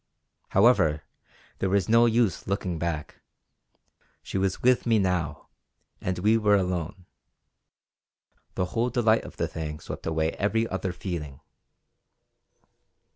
[0.49, 1.03] However,
[1.59, 3.21] there was no use looking back.
[4.23, 5.45] She was with me now,
[6.01, 7.05] and we were alone.
[8.55, 11.39] The whole delight of the thing swept away every other feeling.